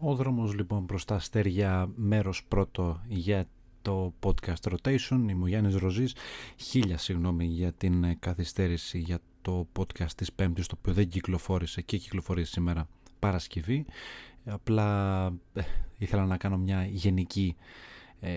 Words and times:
Ο 0.00 0.14
δρόμος 0.14 0.54
λοιπόν 0.54 0.86
προς 0.86 1.04
τα 1.04 1.14
αστέρια 1.14 1.90
μέρος 1.94 2.44
πρώτο 2.48 3.00
για 3.08 3.48
το 3.82 4.12
podcast 4.22 4.72
rotation. 4.72 5.26
Είμαι 5.28 5.44
ο 5.44 5.46
Γιάννης 5.46 5.74
Ροζής. 5.74 6.14
Χίλια 6.56 6.98
συγγνώμη 6.98 7.44
για 7.44 7.72
την 7.72 8.18
καθυστέρηση 8.18 8.98
για 8.98 9.18
το 9.42 9.66
podcast 9.78 10.12
της 10.16 10.32
Πέμπτης 10.32 10.66
το 10.66 10.74
οποίο 10.78 10.92
δεν 10.92 11.08
κυκλοφόρησε 11.08 11.82
και 11.82 11.96
κυκλοφορεί 11.96 12.44
σήμερα 12.44 12.88
Παρασκευή. 13.18 13.84
Απλά 14.44 15.26
ε, 15.54 15.62
ήθελα 15.98 16.24
να 16.24 16.36
κάνω 16.36 16.56
μια 16.56 16.84
γενική 16.84 17.56
ε, 18.20 18.36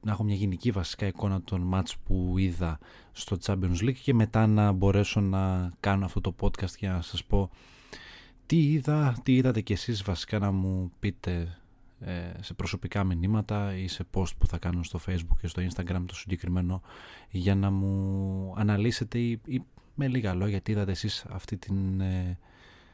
να 0.00 0.12
έχω 0.12 0.24
μια 0.24 0.34
γενική 0.34 0.70
βασικά 0.70 1.06
εικόνα 1.06 1.42
των 1.42 1.60
μάτς 1.60 1.96
που 1.96 2.34
είδα 2.38 2.78
στο 3.12 3.36
Champions 3.44 3.78
League 3.82 3.98
και 4.02 4.14
μετά 4.14 4.46
να 4.46 4.72
μπορέσω 4.72 5.20
να 5.20 5.72
κάνω 5.80 6.04
αυτό 6.04 6.20
το 6.20 6.34
podcast 6.40 6.76
για 6.78 6.92
να 6.92 7.00
σας 7.00 7.24
πω 7.24 7.50
τι 8.50 8.72
είδα, 8.72 9.16
τι 9.22 9.36
είδατε 9.36 9.60
κι 9.60 9.72
εσείς 9.72 10.02
βασικά 10.02 10.38
να 10.38 10.50
μου 10.50 10.92
πείτε 11.00 11.58
ε, 12.00 12.12
σε 12.40 12.54
προσωπικά 12.54 13.04
μηνύματα 13.04 13.76
ή 13.76 13.88
σε 13.88 14.04
post 14.14 14.36
που 14.38 14.46
θα 14.46 14.58
κάνω 14.58 14.82
στο 14.82 15.00
facebook 15.06 15.36
και 15.40 15.46
στο 15.46 15.62
instagram 15.62 16.02
το 16.06 16.14
συγκεκριμένο 16.14 16.82
για 17.30 17.54
να 17.54 17.70
μου 17.70 18.54
αναλύσετε 18.56 19.18
ή, 19.18 19.62
με 19.94 20.08
λίγα 20.08 20.34
λόγια 20.34 20.60
τι 20.60 20.72
είδατε 20.72 20.90
εσείς 20.90 21.24
αυτή 21.28 21.56
την 21.56 22.00
ε, 22.00 22.38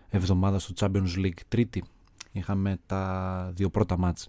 εβδομάδα 0.08 0.58
στο 0.58 0.74
Champions 0.76 1.16
League. 1.16 1.40
Τρίτη 1.48 1.84
είχαμε 2.32 2.78
τα 2.86 3.52
δύο 3.54 3.70
πρώτα 3.70 3.98
μάτς 3.98 4.28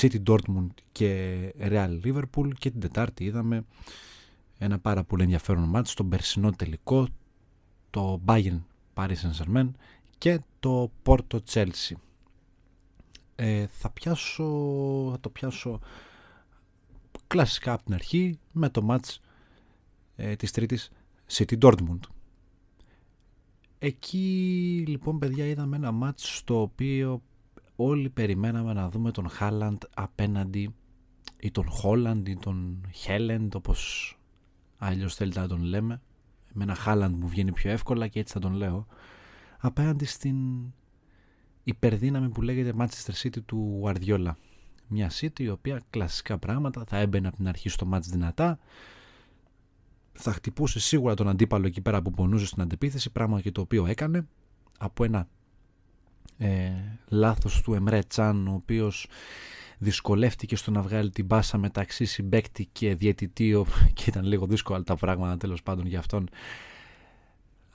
City 0.00 0.22
Dortmund 0.26 0.70
και 0.92 1.38
Real 1.60 2.00
Liverpool 2.04 2.50
και 2.58 2.70
την 2.70 2.80
Τετάρτη 2.80 3.24
είδαμε 3.24 3.64
ένα 4.58 4.78
πάρα 4.78 5.04
πολύ 5.04 5.22
ενδιαφέρον 5.22 5.62
μάτς 5.62 5.90
στον 5.90 6.08
περσινό 6.08 6.50
τελικό 6.50 7.06
το 7.90 8.20
Bayern 8.26 8.60
Paris 8.94 9.16
Saint-Germain 9.22 9.70
και 10.18 10.40
το 10.60 10.90
Porto 11.04 11.38
Chelsea. 11.52 11.96
Ε, 13.36 13.66
θα 13.66 13.90
πιάσω, 13.90 14.44
θα 15.10 15.20
το 15.20 15.28
πιάσω 15.30 15.80
κλασικά 17.26 17.72
από 17.72 17.84
την 17.84 17.94
αρχή 17.94 18.38
με 18.52 18.68
το 18.68 18.82
μάτς 18.82 19.20
ε, 20.16 20.36
της 20.36 20.50
τρίτης 20.50 20.90
City 21.32 21.58
Dortmund. 21.58 22.00
Εκεί 23.78 24.84
λοιπόν 24.86 25.18
παιδιά 25.18 25.46
είδαμε 25.46 25.76
ένα 25.76 25.92
μάτς 25.92 26.36
στο 26.36 26.60
οποίο 26.60 27.22
όλοι 27.76 28.10
περιμέναμε 28.10 28.72
να 28.72 28.88
δούμε 28.90 29.10
τον 29.10 29.28
Χάλαντ 29.28 29.82
απέναντι 29.94 30.74
ή 31.40 31.50
τον 31.50 31.68
Χόλαντ 31.68 32.28
ή 32.28 32.36
τον 32.36 32.88
Χέλεντ 32.92 33.54
όπως 33.54 34.14
αλλιώς 34.78 35.14
θέλετε 35.14 35.40
να 35.40 35.48
τον 35.48 35.62
λέμε. 35.62 36.02
Με 36.52 36.62
ένα 36.62 36.74
Χάλαντ 36.74 37.14
μου 37.16 37.28
βγαίνει 37.28 37.52
πιο 37.52 37.70
εύκολα 37.70 38.08
και 38.08 38.20
έτσι 38.20 38.32
θα 38.32 38.40
τον 38.40 38.52
λέω 38.52 38.86
απέναντι 39.66 40.04
στην 40.04 40.36
υπερδύναμη 41.64 42.28
που 42.28 42.42
λέγεται 42.42 42.72
Manchester 42.78 43.22
City 43.22 43.42
του 43.46 43.82
Guardiola. 43.84 44.32
Μια 44.86 45.10
City 45.20 45.40
η 45.40 45.48
οποία 45.48 45.80
κλασικά 45.90 46.38
πράγματα 46.38 46.84
θα 46.86 46.98
έμπαινε 46.98 47.28
από 47.28 47.36
την 47.36 47.48
αρχή 47.48 47.68
στο 47.68 47.86
μάτς 47.86 48.08
δυνατά, 48.08 48.58
θα 50.12 50.32
χτυπούσε 50.32 50.80
σίγουρα 50.80 51.14
τον 51.14 51.28
αντίπαλο 51.28 51.66
εκεί 51.66 51.80
πέρα 51.80 52.02
που 52.02 52.10
πονούσε 52.10 52.46
στην 52.46 52.62
αντεπίθεση, 52.62 53.10
πράγμα 53.10 53.40
και 53.40 53.50
το 53.50 53.60
οποίο 53.60 53.86
έκανε 53.86 54.26
από 54.78 55.04
ένα 55.04 55.28
ε, 56.38 56.70
λάθος 57.08 57.62
του 57.62 57.74
Εμρέ 57.74 57.98
Τσάν, 57.98 58.48
ο 58.48 58.54
οποίος 58.54 59.06
δυσκολεύτηκε 59.78 60.56
στο 60.56 60.70
να 60.70 60.82
βγάλει 60.82 61.10
την 61.10 61.24
μπάσα 61.24 61.58
μεταξύ 61.58 62.04
συμπέκτη 62.04 62.68
και 62.72 62.94
διαιτητή 62.94 63.64
και 63.92 64.04
ήταν 64.06 64.24
λίγο 64.24 64.46
δύσκολα 64.46 64.82
τα 64.82 64.96
πράγματα 64.96 65.36
τέλος 65.36 65.62
πάντων 65.62 65.86
για 65.86 65.98
αυτόν 65.98 66.28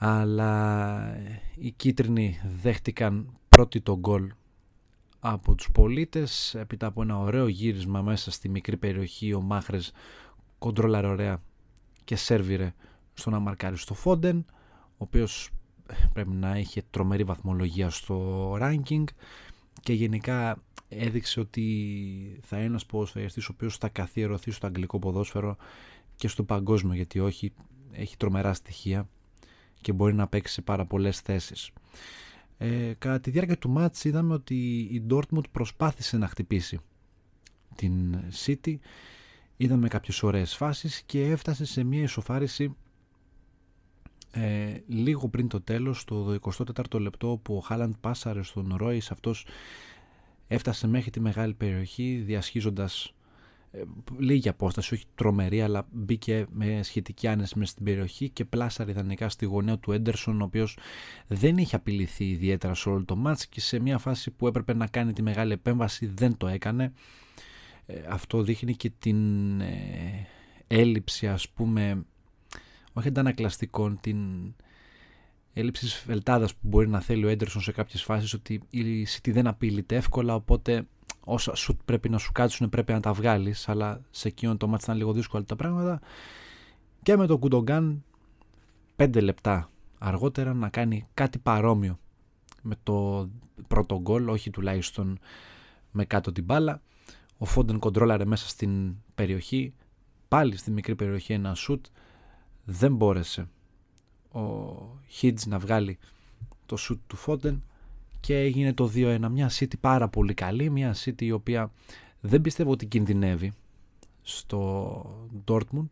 αλλά 0.02 1.16
οι 1.56 1.70
κίτρινοι 1.70 2.40
δέχτηκαν 2.62 3.38
πρώτη 3.48 3.80
τον 3.80 3.98
γκολ 3.98 4.32
από 5.20 5.54
τους 5.54 5.70
πολίτες 5.72 6.54
έπειτα 6.54 6.86
από 6.86 7.02
ένα 7.02 7.18
ωραίο 7.18 7.48
γύρισμα 7.48 8.02
μέσα 8.02 8.30
στη 8.30 8.48
μικρή 8.48 8.76
περιοχή 8.76 9.32
ο 9.34 9.40
Μάχρες 9.40 9.92
κοντρόλαρε 10.58 11.06
ωραία 11.06 11.42
και 12.04 12.16
σέρβιρε 12.16 12.74
στο 13.14 13.30
να 13.30 13.38
μαρκάρει 13.38 13.76
στο 13.76 13.94
Φόντεν 13.94 14.44
ο 14.76 14.96
οποίος 14.96 15.50
ε, 15.86 15.94
πρέπει 16.12 16.30
να 16.32 16.58
είχε 16.58 16.82
τρομερή 16.90 17.24
βαθμολογία 17.24 17.90
στο 17.90 18.52
ranking 18.60 19.04
και 19.80 19.92
γενικά 19.92 20.62
έδειξε 20.88 21.40
ότι 21.40 22.40
θα 22.42 22.56
είναι 22.56 22.66
ένας 22.66 22.86
ποδοσφαιριστής 22.86 23.48
ο 23.48 23.52
οποίος 23.54 23.76
θα 23.76 23.88
καθιερωθεί 23.88 24.50
στο 24.50 24.66
αγγλικό 24.66 24.98
ποδόσφαιρο 24.98 25.56
και 26.14 26.28
στο 26.28 26.44
παγκόσμιο 26.44 26.94
γιατί 26.94 27.20
όχι 27.20 27.52
έχει 27.92 28.16
τρομερά 28.16 28.54
στοιχεία 28.54 29.08
και 29.80 29.92
μπορεί 29.92 30.14
να 30.14 30.26
παίξει 30.26 30.52
σε 30.52 30.62
πάρα 30.62 30.84
πολλές 30.84 31.20
θέσεις. 31.20 31.70
Ε, 32.58 32.92
κατά 32.98 33.20
τη 33.20 33.30
διάρκεια 33.30 33.58
του 33.58 33.70
μάτς 33.70 34.04
είδαμε 34.04 34.34
ότι 34.34 34.78
η 34.78 35.06
Dortmund 35.10 35.50
προσπάθησε 35.52 36.16
να 36.16 36.28
χτυπήσει 36.28 36.78
την 37.74 38.18
City. 38.44 38.76
Είδαμε 39.56 39.88
κάποιες 39.88 40.22
ωραίες 40.22 40.56
φάσεις 40.56 41.02
και 41.06 41.24
έφτασε 41.30 41.64
σε 41.64 41.84
μια 41.84 42.02
ισοφάριση 42.02 42.76
ε, 44.32 44.74
λίγο 44.86 45.28
πριν 45.28 45.48
το 45.48 45.60
τέλος, 45.60 46.04
το 46.04 46.38
24ο 46.40 47.00
λεπτό 47.00 47.40
που 47.42 47.56
ο 47.56 47.60
Χάλαντ 47.60 47.94
πάσαρε 48.00 48.42
στον 48.42 48.74
Ρόις 48.76 49.10
αυτός 49.10 49.46
έφτασε 50.46 50.86
μέχρι 50.86 51.10
τη 51.10 51.20
μεγάλη 51.20 51.54
περιοχή 51.54 52.22
διασχίζοντας 52.26 53.04
ε, 53.04 53.19
λίγη 54.18 54.48
απόσταση, 54.48 54.94
όχι 54.94 55.04
τρομερή, 55.14 55.62
αλλά 55.62 55.86
μπήκε 55.90 56.46
με 56.50 56.80
σχετική 56.82 57.26
άνεση 57.26 57.58
μέσα 57.58 57.70
στην 57.70 57.84
περιοχή 57.84 58.28
και 58.28 58.44
πλάσαρε 58.44 58.90
ιδανικά 58.90 59.28
στη 59.28 59.44
γωνία 59.44 59.78
του 59.78 59.92
Έντερσον, 59.92 60.40
ο 60.40 60.44
οποίος 60.44 60.78
δεν 61.26 61.58
είχε 61.58 61.76
απειληθεί 61.76 62.24
ιδιαίτερα 62.24 62.74
σε 62.74 62.88
όλο 62.88 63.04
το 63.04 63.16
μάτς 63.16 63.46
και 63.46 63.60
σε 63.60 63.80
μια 63.80 63.98
φάση 63.98 64.30
που 64.30 64.46
έπρεπε 64.46 64.74
να 64.74 64.86
κάνει 64.86 65.12
τη 65.12 65.22
μεγάλη 65.22 65.52
επέμβαση 65.52 66.06
δεν 66.06 66.36
το 66.36 66.46
έκανε. 66.46 66.92
Ε, 67.86 68.02
αυτό 68.08 68.42
δείχνει 68.42 68.74
και 68.74 68.90
την 68.98 69.60
ε, 69.60 70.26
έλλειψη, 70.66 71.28
ας 71.28 71.48
πούμε, 71.48 72.04
όχι 72.92 73.08
αντανακλαστικών, 73.08 73.98
την 74.00 74.18
έλλειψη 75.52 76.02
βελτάδας 76.06 76.54
που 76.54 76.68
μπορεί 76.68 76.88
να 76.88 77.00
θέλει 77.00 77.24
ο 77.24 77.28
Έντερσον 77.28 77.62
σε 77.62 77.72
κάποιες 77.72 78.02
φάσεις 78.02 78.32
ότι 78.32 78.62
η 78.70 79.06
City 79.10 79.30
δεν 79.32 79.46
απειλείται 79.46 79.96
εύκολα, 79.96 80.34
οπότε 80.34 80.86
όσα 81.32 81.54
σου 81.54 81.76
πρέπει 81.84 82.08
να 82.08 82.18
σου 82.18 82.32
κάτσουν 82.32 82.68
πρέπει 82.68 82.92
να 82.92 83.00
τα 83.00 83.12
βγάλεις, 83.12 83.68
αλλά 83.68 84.00
σε 84.10 84.28
εκείνο 84.28 84.56
το 84.56 84.68
μάτι 84.68 84.84
ήταν 84.84 84.96
λίγο 84.96 85.12
δύσκολα 85.12 85.44
τα 85.44 85.56
πράγματα. 85.56 86.00
Και 87.02 87.16
με 87.16 87.26
το 87.26 87.38
Κουντογκάν 87.38 88.04
5 88.96 89.22
λεπτά 89.22 89.70
αργότερα 89.98 90.54
να 90.54 90.68
κάνει 90.68 91.06
κάτι 91.14 91.38
παρόμοιο 91.38 91.98
με 92.62 92.74
το 92.82 93.28
πρώτο 93.68 94.00
γκολ, 94.00 94.28
όχι 94.28 94.50
τουλάχιστον 94.50 95.18
με 95.90 96.04
κάτω 96.04 96.32
την 96.32 96.44
μπάλα. 96.44 96.82
Ο 97.38 97.44
Φόντεν 97.44 97.78
κοντρόλαρε 97.78 98.24
μέσα 98.24 98.48
στην 98.48 98.96
περιοχή, 99.14 99.74
πάλι 100.28 100.56
στη 100.56 100.70
μικρή 100.70 100.94
περιοχή 100.94 101.32
ένα 101.32 101.54
σουτ, 101.54 101.86
δεν 102.64 102.94
μπόρεσε 102.94 103.48
ο 104.32 104.40
Χίτζ 105.06 105.44
να 105.44 105.58
βγάλει 105.58 105.98
το 106.66 106.76
σουτ 106.76 107.00
του 107.06 107.16
Φόντεν 107.16 107.62
και 108.20 108.38
έγινε 108.38 108.72
το 108.72 108.90
2-1. 108.94 109.18
Μια 109.30 109.50
City 109.58 109.78
πάρα 109.80 110.08
πολύ 110.08 110.34
καλή, 110.34 110.70
μια 110.70 110.94
City 111.04 111.22
η 111.22 111.30
οποία 111.30 111.72
δεν 112.20 112.40
πιστεύω 112.40 112.70
ότι 112.70 112.86
κινδυνεύει 112.86 113.52
στο 114.22 115.28
Dortmund. 115.46 115.88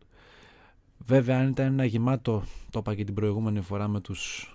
Βέβαια 0.98 1.38
αν 1.38 1.48
ήταν 1.48 1.66
ένα 1.66 1.84
γεμάτο, 1.84 2.44
το 2.70 2.78
είπα 2.78 2.94
και 2.94 3.04
την 3.04 3.14
προηγούμενη 3.14 3.60
φορά 3.60 3.88
με 3.88 4.00
τους 4.00 4.52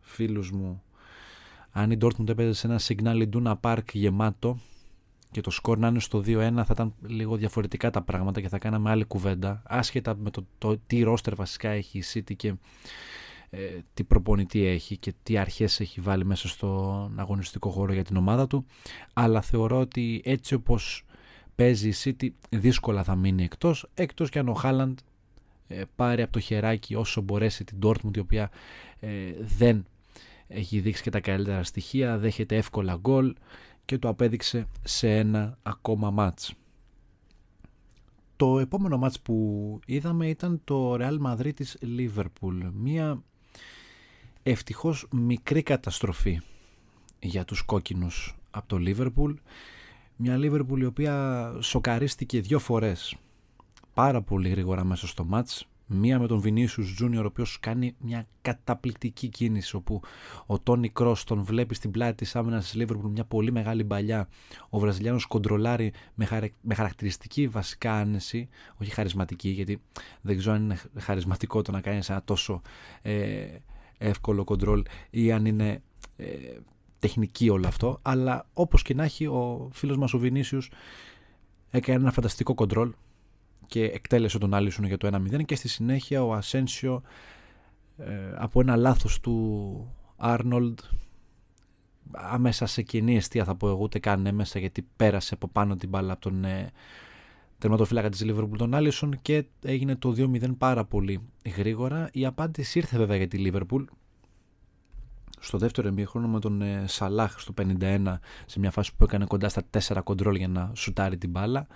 φίλους 0.00 0.50
μου, 0.50 0.82
αν 1.70 1.90
η 1.90 1.98
Dortmund 2.00 2.28
έπαιζε 2.28 2.52
σε 2.52 2.66
ένα 2.66 2.80
Signal 2.80 3.28
Iduna 3.28 3.54
Park 3.60 3.92
γεμάτο 3.92 4.58
και 5.30 5.40
το 5.40 5.50
σκορ 5.50 5.78
να 5.78 5.88
είναι 5.88 6.00
στο 6.00 6.18
2-1 6.18 6.24
θα 6.54 6.66
ήταν 6.70 6.94
λίγο 7.06 7.36
διαφορετικά 7.36 7.90
τα 7.90 8.02
πράγματα 8.02 8.40
και 8.40 8.48
θα 8.48 8.58
κάναμε 8.58 8.90
άλλη 8.90 9.04
κουβέντα 9.04 9.62
άσχετα 9.66 10.16
με 10.16 10.30
το, 10.30 10.46
το 10.58 10.78
τι 10.86 11.02
ρόστερ 11.02 11.34
βασικά 11.34 11.68
έχει 11.68 11.98
η 11.98 12.04
City 12.14 12.36
και 12.36 12.48
ε, 12.48 12.54
τι 13.94 14.04
προπονητή 14.04 14.66
έχει 14.66 14.96
και 14.96 15.14
τι 15.22 15.38
αρχές 15.38 15.80
έχει 15.80 16.00
βάλει 16.00 16.24
μέσα 16.24 16.48
στον 16.48 17.20
αγωνιστικό 17.20 17.70
χώρο 17.70 17.92
για 17.92 18.04
την 18.04 18.16
ομάδα 18.16 18.46
του 18.46 18.66
αλλά 19.12 19.40
θεωρώ 19.40 19.78
ότι 19.78 20.20
έτσι 20.24 20.54
όπως 20.54 21.04
παίζει 21.54 21.88
η 21.88 21.94
City 22.04 22.28
δύσκολα 22.50 23.04
θα 23.04 23.14
μείνει 23.14 23.44
εκτός 23.44 23.86
εκτός 23.94 24.30
και 24.30 24.38
αν 24.38 24.48
ο 24.48 24.54
Χάλαντ 24.54 24.98
ε, 25.68 25.82
πάρει 25.96 26.22
από 26.22 26.32
το 26.32 26.40
χεράκι 26.40 26.94
όσο 26.94 27.20
μπορέσει 27.20 27.64
την 27.64 27.78
Dortmund 27.82 28.16
η 28.16 28.18
οποία 28.18 28.50
ε, 29.00 29.32
δεν 29.40 29.86
έχει 30.48 30.80
δείξει 30.80 31.02
και 31.02 31.10
τα 31.10 31.20
καλύτερα 31.20 31.62
στοιχεία 31.62 32.18
δέχεται 32.18 32.56
εύκολα 32.56 32.96
γκολ 33.00 33.34
και 33.84 33.98
το 33.98 34.08
απέδειξε 34.08 34.66
σε 34.84 35.16
ένα 35.16 35.58
ακόμα 35.62 36.10
μάτς. 36.10 36.54
Το 38.36 38.58
επόμενο 38.58 38.98
μάτς 38.98 39.20
που 39.20 39.80
είδαμε 39.86 40.28
ήταν 40.28 40.60
το 40.64 40.94
Real 40.94 41.18
Madrid 41.26 41.54
της 41.54 41.78
Liverpool. 41.82 42.70
Μία 42.72 43.22
ευτυχώς 44.42 45.06
μικρή 45.10 45.62
καταστροφή 45.62 46.40
για 47.20 47.44
τους 47.44 47.62
κόκκινους 47.62 48.36
από 48.50 48.68
το 48.68 48.76
Λίβερπουλ. 48.76 49.32
Μια 50.16 50.36
Λίβερπουλ 50.36 50.80
η 50.80 50.84
οποία 50.84 51.52
σοκαρίστηκε 51.60 52.40
δύο 52.40 52.58
φορές 52.58 53.16
πάρα 53.94 54.22
πολύ 54.22 54.48
γρήγορα 54.48 54.84
μέσα 54.84 55.06
στο 55.06 55.24
μάτς 55.24 55.68
Μία 55.90 56.18
με 56.18 56.26
τον 56.26 56.42
Vinicius 56.44 57.02
Junior, 57.02 57.22
ο 57.22 57.26
οποίος 57.26 57.58
κάνει 57.60 57.94
μια 57.98 58.26
καταπληκτική 58.42 59.28
κίνηση, 59.28 59.76
όπου 59.76 60.00
ο 60.46 60.58
Τόνι 60.58 60.88
Κρός 60.88 61.24
τον 61.24 61.42
βλέπει 61.42 61.74
στην 61.74 61.90
πλάτη 61.90 62.14
της 62.14 62.36
άμυνας 62.36 62.70
της 62.70 62.82
Liverpool 62.82 63.10
μια 63.10 63.24
πολύ 63.24 63.52
μεγάλη 63.52 63.84
παλιά. 63.84 64.28
Ο 64.68 64.78
Βραζιλιάνος 64.78 65.26
κοντρολάρει 65.26 65.92
με, 66.14 66.50
με 66.60 66.74
χαρακτηριστική 66.74 67.48
βασικά 67.48 67.92
άνεση, 67.92 68.48
όχι 68.76 68.90
χαρισματική, 68.90 69.48
γιατί 69.48 69.80
δεν 70.20 70.38
ξέρω 70.38 70.54
αν 70.54 70.62
είναι 70.62 70.78
χαρισματικό 70.98 71.62
το 71.62 71.72
να 71.72 71.80
κάνεις 71.80 72.10
ένα 72.10 72.22
τόσο 72.24 72.62
ε, 73.02 73.46
εύκολο 73.98 74.44
κοντρόλ 74.44 74.82
ή 75.10 75.32
αν 75.32 75.44
είναι 75.46 75.82
ε, 76.16 76.26
τεχνική 76.98 77.48
όλο 77.48 77.66
αυτό. 77.66 77.98
Αλλά 78.02 78.46
όπως 78.52 78.82
και 78.82 78.94
να 78.94 79.04
έχει, 79.04 79.26
ο 79.26 79.70
φίλος 79.72 79.96
μας 79.96 80.14
ο 80.14 80.20
Vinicius 80.22 80.68
έκανε 81.70 82.00
ένα 82.00 82.12
φανταστικό 82.12 82.54
κοντρόλ 82.54 82.92
και 83.66 83.84
εκτέλεσε 83.84 84.38
τον 84.38 84.54
Άλισον 84.54 84.84
για 84.84 84.96
το 84.96 85.08
1-0 85.12 85.44
και 85.44 85.54
στη 85.54 85.68
συνέχεια 85.68 86.24
ο 86.24 86.32
Ασένσιο 86.32 87.02
ε, 87.96 88.32
από 88.34 88.60
ένα 88.60 88.76
λάθος 88.76 89.20
του 89.20 89.94
Άρνολντ 90.16 90.78
άμεσα 92.12 92.66
σε 92.66 92.82
κοινή 92.82 93.16
αιστεία 93.16 93.44
θα 93.44 93.54
πω 93.54 93.68
εγώ 93.68 93.82
ούτε 93.82 93.98
καν 93.98 94.26
έμεσα 94.26 94.58
γιατί 94.58 94.88
πέρασε 94.96 95.34
από 95.34 95.48
πάνω 95.48 95.76
την 95.76 95.88
μπάλα 95.88 96.12
από 96.12 96.20
τον 96.20 96.44
ε, 96.44 96.70
τερματοφύλακα 97.58 98.08
της 98.08 98.24
Λίβερπουλ 98.24 98.58
τον 98.58 98.74
Άλισον 98.74 99.18
και 99.22 99.44
έγινε 99.62 99.96
το 99.96 100.14
2-0 100.16 100.56
πάρα 100.58 100.84
πολύ 100.84 101.20
γρήγορα. 101.56 102.08
Η 102.12 102.26
απάντηση 102.26 102.78
ήρθε 102.78 102.96
βέβαια 102.96 103.16
για 103.16 103.28
τη 103.28 103.36
Λίβερπουλ 103.36 103.84
στο 105.40 105.58
δεύτερο 105.58 105.88
εμίχρονο 105.88 106.28
με 106.28 106.40
τον 106.40 106.62
ε, 106.62 106.84
Σαλάχ 106.86 107.40
στο 107.40 107.54
51 107.80 108.18
σε 108.46 108.58
μια 108.58 108.70
φάση 108.70 108.96
που 108.96 109.04
έκανε 109.04 109.24
κοντά 109.24 109.48
στα 109.48 109.62
4 109.88 110.00
κοντρόλ 110.04 110.36
για 110.36 110.48
να 110.48 110.72
σουτάρει 110.74 111.18
την 111.18 111.30
μπάλα. 111.30 111.66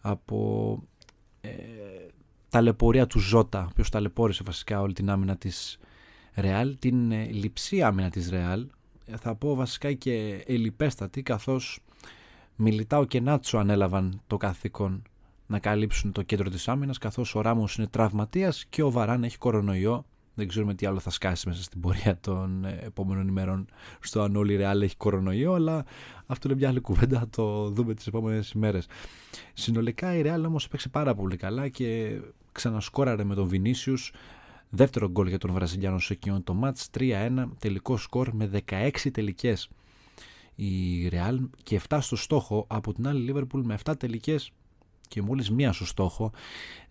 Από 0.00 0.82
ε, 1.40 1.50
ταλαιπωρία 2.48 3.06
του 3.06 3.18
Ζώτα, 3.18 3.62
ο 3.62 3.66
οποίος 3.70 3.90
ταλαιπώρησε 3.90 4.42
βασικά 4.46 4.80
όλη 4.80 4.92
την 4.92 5.10
άμυνα 5.10 5.36
της 5.36 5.78
Ρεάλ, 6.34 6.78
την 6.78 7.12
ε, 7.12 7.24
λειψή 7.24 7.82
άμυνα 7.82 8.10
της 8.10 8.30
Ρεάλ, 8.30 8.66
ε, 9.06 9.16
θα 9.16 9.34
πω 9.34 9.54
βασικά 9.54 9.92
και 9.92 10.44
ελιπέστατη, 10.46 11.22
καθώς 11.22 11.80
Μιλιτάο 12.60 13.04
και 13.04 13.20
Νάτσο 13.20 13.58
ανέλαβαν 13.58 14.20
το 14.26 14.36
καθήκον 14.36 15.02
να 15.46 15.58
καλύψουν 15.58 16.12
το 16.12 16.22
κέντρο 16.22 16.50
της 16.50 16.68
άμυνας, 16.68 16.98
καθώς 16.98 17.34
ο 17.34 17.40
Ράμος 17.40 17.76
είναι 17.76 17.86
τραυματίας 17.86 18.64
και 18.68 18.82
ο 18.82 18.90
Βαράν 18.90 19.24
έχει 19.24 19.38
κορονοϊό 19.38 20.04
δεν 20.38 20.48
ξέρουμε 20.48 20.74
τι 20.74 20.86
άλλο 20.86 20.98
θα 20.98 21.10
σκάσει 21.10 21.48
μέσα 21.48 21.62
στην 21.62 21.80
πορεία 21.80 22.18
των 22.20 22.64
ε, 22.64 22.78
επόμενων 22.82 23.28
ημερών 23.28 23.66
στο 24.00 24.20
αν 24.22 24.36
όλη 24.36 24.54
η 24.54 24.58
Real 24.60 24.80
έχει 24.82 24.96
κορονοϊό, 24.96 25.52
αλλά 25.52 25.84
αυτό 26.26 26.48
είναι 26.48 26.56
μια 26.56 26.68
άλλη 26.68 26.80
κουβέντα, 26.80 27.18
θα 27.18 27.28
το 27.28 27.70
δούμε 27.70 27.94
τις 27.94 28.06
επόμενες 28.06 28.50
ημέρες. 28.50 28.86
Συνολικά 29.52 30.16
η 30.16 30.22
Real 30.24 30.42
όμως 30.46 30.64
έπαιξε 30.64 30.88
πάρα 30.88 31.14
πολύ 31.14 31.36
καλά 31.36 31.68
και 31.68 32.20
ξανασκόραρε 32.52 33.24
με 33.24 33.34
τον 33.34 33.50
Vinicius. 33.52 34.10
Δεύτερο 34.70 35.10
γκολ 35.10 35.28
για 35.28 35.38
τον 35.38 35.52
Βραζιλιάνο 35.52 35.98
σε 35.98 36.12
εκείνο 36.12 36.40
το 36.40 36.54
μάτς, 36.54 36.90
3-1, 36.98 37.44
τελικό 37.58 37.96
σκορ 37.96 38.32
με 38.32 38.50
16 38.68 38.90
τελικές 39.12 39.68
η 40.60 41.08
Real 41.12 41.48
και 41.62 41.80
7 41.88 41.98
στο 42.00 42.16
στόχο 42.16 42.64
από 42.68 42.92
την 42.92 43.08
άλλη 43.08 43.32
Liverpool 43.34 43.62
με 43.62 43.78
7 43.84 43.94
τελικές 43.98 44.52
και 45.08 45.22
μόλις 45.22 45.50
μία 45.50 45.72
στο 45.72 45.86
στόχο. 45.86 46.32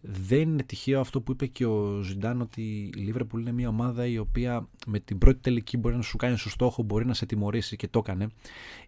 Δεν 0.01 0.41
είναι 0.41 0.63
τυχαίο 0.63 0.99
αυτό 0.99 1.21
που 1.21 1.31
είπε 1.31 1.45
και 1.45 1.65
ο 1.65 2.01
Ζιντάν 2.01 2.41
ότι 2.41 2.91
η 2.95 2.99
Λίβερπουλ 2.99 3.41
είναι 3.41 3.51
μια 3.51 3.67
ομάδα 3.67 4.05
η 4.05 4.17
οποία 4.17 4.67
με 4.87 4.99
την 4.99 5.17
πρώτη 5.17 5.39
τελική 5.39 5.77
μπορεί 5.77 5.95
να 5.95 6.01
σου 6.01 6.17
κάνει 6.17 6.37
στο 6.37 6.49
στόχο, 6.49 6.83
μπορεί 6.83 7.05
να 7.05 7.13
σε 7.13 7.25
τιμωρήσει 7.25 7.75
και 7.75 7.87
το 7.87 7.99
έκανε. 7.99 8.27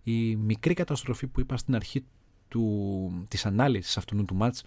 Η 0.04 0.36
μικρή 0.36 0.74
καταστροφή 0.74 1.28
που 1.28 1.40
είπα 1.40 1.58
στην 1.58 1.76
αρχή 1.76 2.06
του, 2.48 3.26
της 3.28 3.46
ανάλυσης 3.46 3.98
αυτού 3.98 4.26
του 4.26 4.36
μάτς 4.36 4.64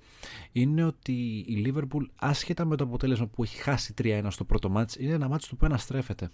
είναι 0.53 0.85
ότι 0.85 1.45
η 1.47 1.55
Λίβερπουλ 1.55 2.05
άσχετα 2.17 2.65
με 2.65 2.77
το 2.77 2.85
αποτέλεσμα 2.85 3.27
που 3.27 3.43
έχει 3.43 3.57
χάσει 3.57 3.95
3-1 4.03 4.27
στο 4.29 4.45
πρώτο 4.45 4.69
μάτς 4.69 4.97
είναι 4.97 5.13
ένα 5.13 5.29
μάτς 5.29 5.47
το 5.47 5.51
οποίο 5.55 5.67
αναστρέφεται 5.67 6.31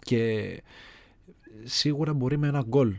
και 0.00 0.62
σίγουρα 1.64 2.14
μπορεί 2.14 2.38
με 2.38 2.48
ένα 2.48 2.64
γκολ 2.68 2.94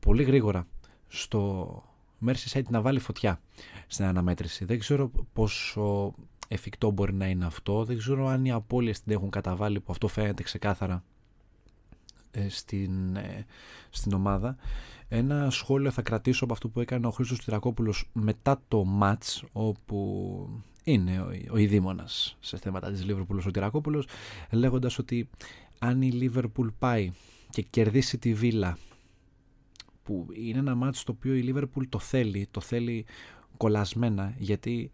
πολύ 0.00 0.22
γρήγορα 0.22 0.66
στο 1.08 1.82
Merseyside 2.26 2.66
να 2.68 2.80
βάλει 2.80 2.98
φωτιά 2.98 3.40
στην 3.86 4.04
αναμέτρηση. 4.04 4.64
Δεν 4.64 4.78
ξέρω 4.78 5.10
πόσο 5.32 6.14
εφικτό 6.48 6.90
μπορεί 6.90 7.14
να 7.14 7.26
είναι 7.26 7.46
αυτό. 7.46 7.84
Δεν 7.84 7.98
ξέρω 7.98 8.26
αν 8.26 8.44
οι 8.44 8.52
απώλειες 8.52 9.02
την 9.02 9.12
έχουν 9.12 9.30
καταβάλει 9.30 9.80
που 9.80 9.92
αυτό 9.92 10.08
φαίνεται 10.08 10.42
ξεκάθαρα 10.42 11.04
ε, 12.30 12.48
στην, 12.48 13.16
ε, 13.16 13.46
στην 13.90 14.12
ομάδα. 14.12 14.56
Ένα 15.08 15.50
σχόλιο 15.50 15.90
θα 15.90 16.02
κρατήσω 16.02 16.44
από 16.44 16.52
αυτό 16.52 16.68
που 16.68 16.80
έκανε 16.80 17.06
ο 17.06 17.10
Χρήστος 17.10 17.44
Τυρακόπουλος 17.44 18.10
μετά 18.12 18.62
το 18.68 18.84
match 19.02 19.40
όπου 19.52 20.48
είναι 20.84 21.20
ο, 21.20 21.28
ο 21.52 21.56
ειδήμονας 21.56 22.36
σε 22.40 22.56
θέματα 22.56 22.90
της 22.90 23.04
Λίβερπουλ 23.04 23.38
ο 23.38 23.50
Τυρακόπουλος 23.50 24.06
λέγοντας 24.50 24.98
ότι 24.98 25.30
αν 25.78 26.02
η 26.02 26.10
Λίβερπουλ 26.10 26.68
πάει 26.78 27.12
και 27.56 27.62
κερδίσει 27.62 28.18
τη 28.18 28.34
Βίλα 28.34 28.78
που 30.02 30.26
είναι 30.32 30.58
ένα 30.58 30.74
μάτι 30.74 31.04
το 31.04 31.12
οποίο 31.12 31.34
η 31.34 31.42
Λίβερπουλ 31.42 31.84
το 31.88 31.98
θέλει, 31.98 32.48
το 32.50 32.60
θέλει 32.60 33.06
κολλασμένα 33.56 34.34
γιατί 34.38 34.90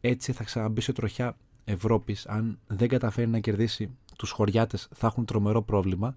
έτσι 0.00 0.32
θα 0.32 0.44
ξαναμπεί 0.44 0.80
σε 0.80 0.92
τροχιά 0.92 1.36
Ευρώπης. 1.64 2.26
Αν 2.26 2.58
δεν 2.66 2.88
καταφέρει 2.88 3.28
να 3.28 3.38
κερδίσει 3.38 3.96
τους 4.16 4.30
χωριάτες 4.30 4.88
θα 4.94 5.06
έχουν 5.06 5.24
τρομερό 5.24 5.62
πρόβλημα. 5.62 6.14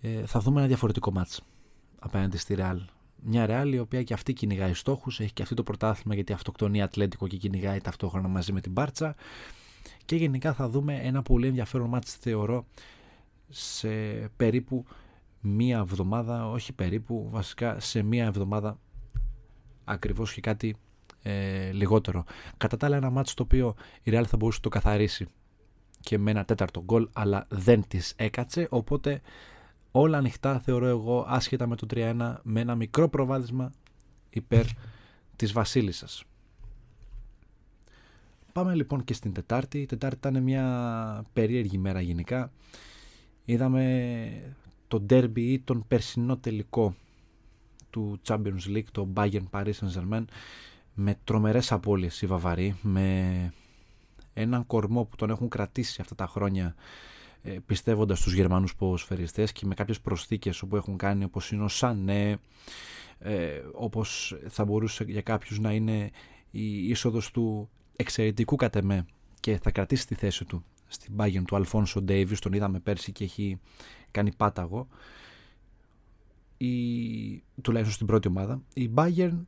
Ε, 0.00 0.26
θα 0.26 0.40
δούμε 0.40 0.58
ένα 0.58 0.68
διαφορετικό 0.68 1.12
μάτς 1.12 1.40
απέναντι 1.98 2.36
στη 2.36 2.54
Ρεάλ. 2.54 2.80
Μια 3.22 3.46
Ρεάλ 3.46 3.72
η 3.72 3.78
οποία 3.78 4.02
και 4.02 4.14
αυτή 4.14 4.32
κυνηγάει 4.32 4.74
στόχους 4.74 5.20
έχει 5.20 5.32
και 5.32 5.42
αυτή 5.42 5.54
το 5.54 5.62
πρωτάθλημα 5.62 6.14
γιατί 6.14 6.32
αυτοκτονεί 6.32 6.82
Ατλέντικο 6.82 7.26
και 7.26 7.36
κυνηγάει 7.36 7.80
ταυτόχρονα 7.80 8.28
μαζί 8.28 8.52
με 8.52 8.60
την 8.60 8.72
Μπάρτσα. 8.72 9.14
Και 10.04 10.16
γενικά 10.16 10.54
θα 10.54 10.68
δούμε 10.68 10.94
ένα 11.02 11.22
πολύ 11.22 11.46
ενδιαφέρον 11.46 11.88
μάτς 11.88 12.14
θεωρώ 12.14 12.66
σε 13.50 13.88
περίπου 14.36 14.84
μία 15.40 15.78
εβδομάδα, 15.78 16.50
όχι 16.50 16.72
περίπου, 16.72 17.28
βασικά 17.30 17.80
σε 17.80 18.02
μία 18.02 18.24
εβδομάδα 18.24 18.78
ακριβώς 19.84 20.32
και 20.32 20.40
κάτι 20.40 20.76
ε, 21.22 21.70
λιγότερο. 21.72 22.24
Κατά 22.56 22.76
τα 22.76 22.86
άλλα 22.86 22.96
ένα 22.96 23.10
μάτσο 23.10 23.34
το 23.34 23.42
οποίο 23.42 23.74
η 24.02 24.10
Real 24.14 24.24
θα 24.26 24.36
μπορούσε 24.36 24.58
να 24.62 24.70
το 24.70 24.78
καθαρίσει 24.78 25.26
και 26.00 26.18
με 26.18 26.30
ένα 26.30 26.44
τέταρτο 26.44 26.82
γκολ 26.82 27.08
αλλά 27.12 27.46
δεν 27.48 27.84
της 27.88 28.14
έκατσε 28.16 28.66
οπότε 28.70 29.20
όλα 29.90 30.18
ανοιχτά 30.18 30.58
θεωρώ 30.58 30.86
εγώ 30.86 31.24
άσχετα 31.28 31.66
με 31.66 31.76
το 31.76 31.86
3-1 31.94 32.34
με 32.42 32.60
ένα 32.60 32.74
μικρό 32.74 33.08
προβάδισμα 33.08 33.72
υπέρ 34.30 34.64
της 35.36 35.52
Βασίλισσας. 35.52 36.24
Πάμε 38.52 38.74
λοιπόν 38.74 39.04
και 39.04 39.14
στην 39.14 39.32
Τετάρτη. 39.32 39.78
Η 39.78 39.86
Τετάρτη 39.86 40.28
ήταν 40.28 40.42
μια 40.42 41.24
περίεργη 41.32 41.78
μέρα 41.78 42.00
γενικά. 42.00 42.52
Είδαμε 43.50 44.54
το 44.88 45.04
derby 45.10 45.38
ή 45.38 45.58
τον 45.58 45.84
περσινό 45.88 46.36
τελικό 46.36 46.94
του 47.90 48.20
Champions 48.26 48.66
League, 48.66 48.90
το 48.92 49.08
Bayern 49.14 49.44
Paris 49.50 49.72
Saint-Germain, 49.72 50.24
με 50.94 51.18
τρομερές 51.24 51.72
απώλειες 51.72 52.22
οι 52.22 52.26
Βαβαροί, 52.26 52.76
με 52.82 53.52
έναν 54.34 54.66
κορμό 54.66 55.04
που 55.04 55.16
τον 55.16 55.30
έχουν 55.30 55.48
κρατήσει 55.48 56.00
αυτά 56.00 56.14
τα 56.14 56.26
χρόνια 56.26 56.74
ε, 57.42 57.56
πιστεύοντας 57.66 58.18
στους 58.18 58.34
Γερμανούς 58.34 58.74
ποδοσφαιριστές 58.74 59.52
και 59.52 59.66
με 59.66 59.74
κάποιες 59.74 60.00
προσθήκες 60.00 60.64
που 60.68 60.76
έχουν 60.76 60.96
κάνει 60.96 61.24
όπως 61.24 61.52
είναι 61.52 61.64
ο 61.64 61.68
Σανέ, 61.68 62.38
ε, 63.18 63.60
όπως 63.72 64.38
θα 64.48 64.64
μπορούσε 64.64 65.04
για 65.04 65.22
κάποιους 65.22 65.58
να 65.58 65.72
είναι 65.72 66.10
η 66.50 66.88
είσοδος 66.88 67.30
του 67.30 67.70
εξαιρετικού 67.96 68.56
κατεμέ 68.56 69.06
και 69.40 69.58
θα 69.62 69.70
κρατήσει 69.70 70.06
τη 70.06 70.14
θέση 70.14 70.44
του 70.44 70.64
στην 70.92 71.14
Bayern 71.18 71.42
του 71.46 71.56
Αλφόνσο 71.56 72.02
Ντέιβις, 72.02 72.38
τον 72.38 72.52
είδαμε 72.52 72.80
πέρσι 72.80 73.12
και 73.12 73.24
έχει 73.24 73.60
κάνει 74.10 74.34
πάταγο. 74.34 74.88
Η, 76.56 76.72
τουλάχιστον 77.62 77.94
στην 77.94 78.06
πρώτη 78.06 78.28
ομάδα 78.28 78.62
η 78.74 78.90
Bayern 78.94 79.38